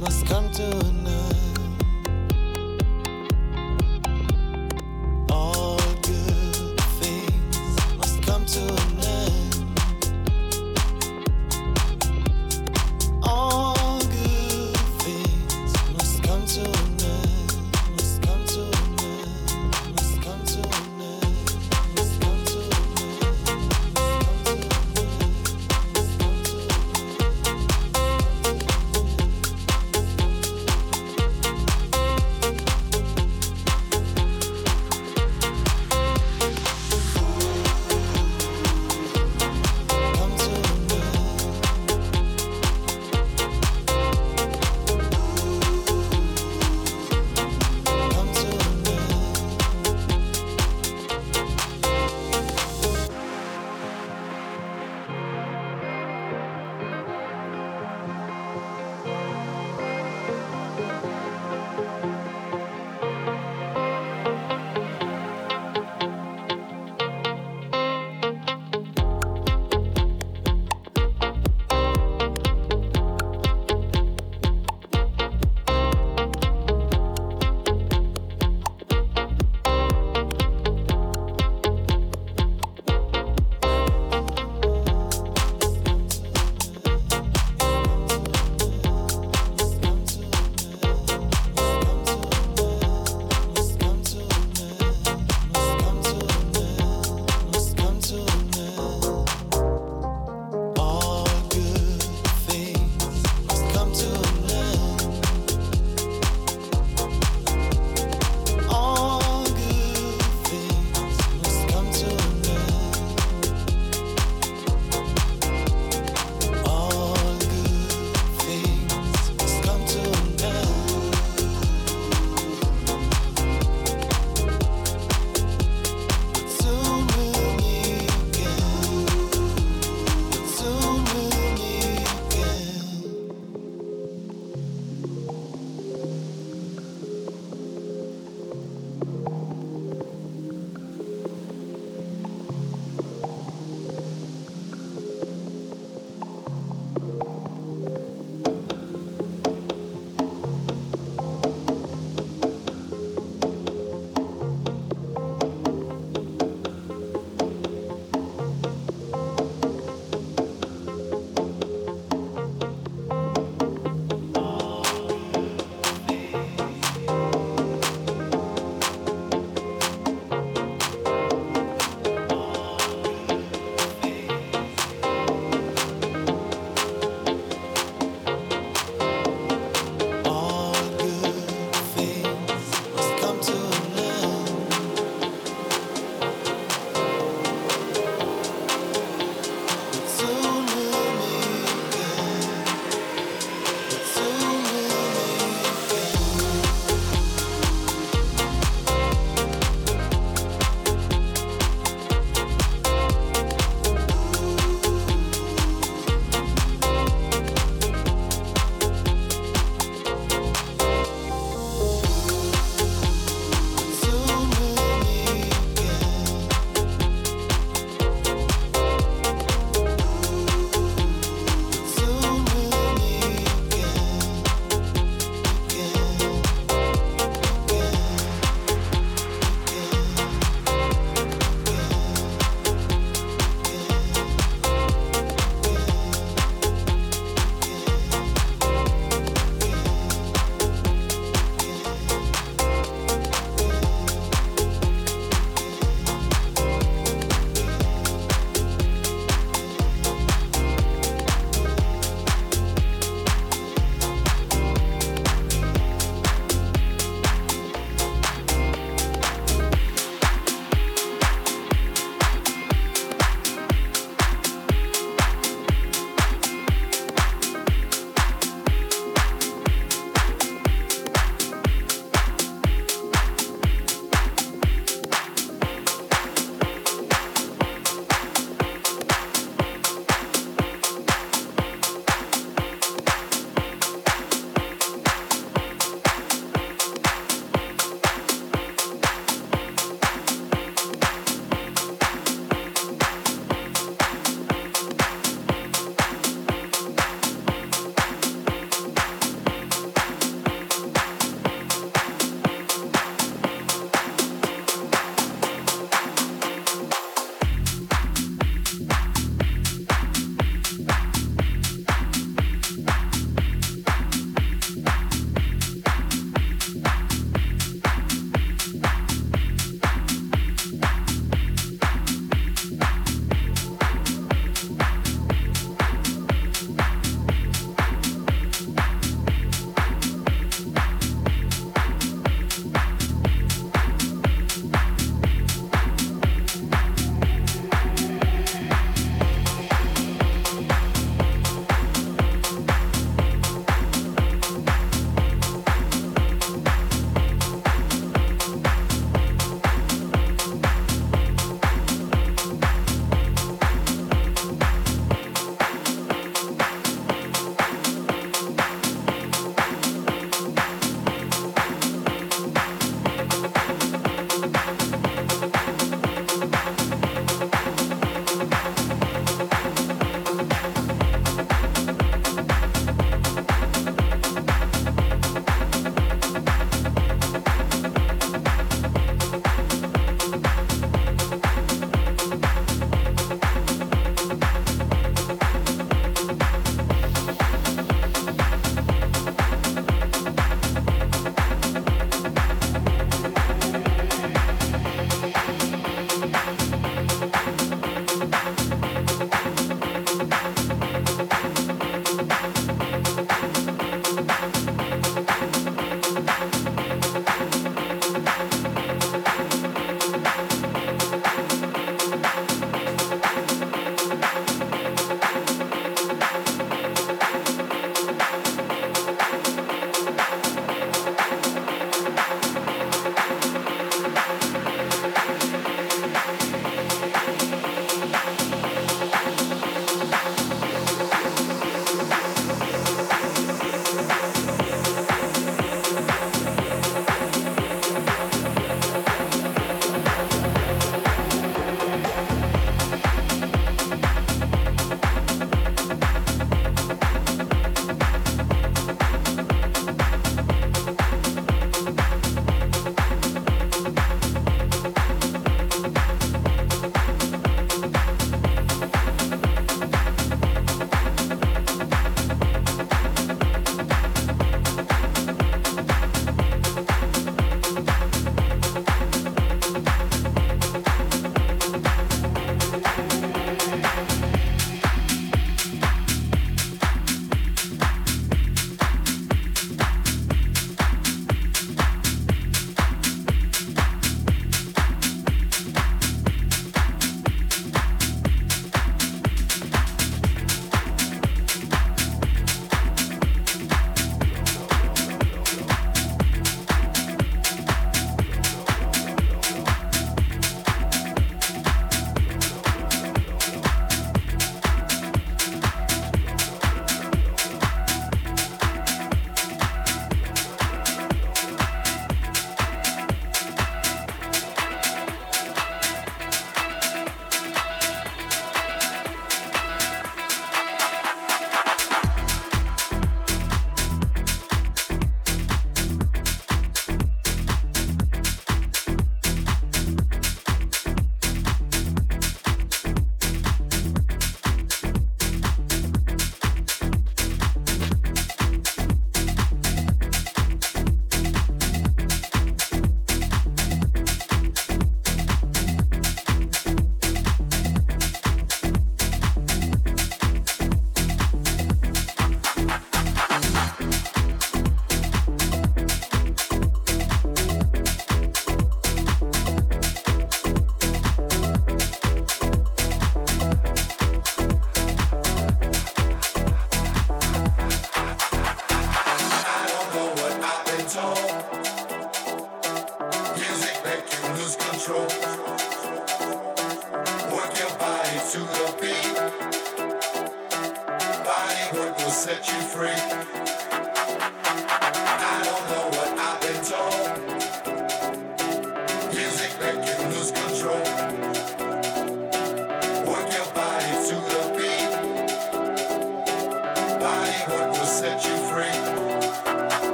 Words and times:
must 0.00 0.26
come 0.26 0.50
to 0.50 0.85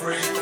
free. 0.00 0.39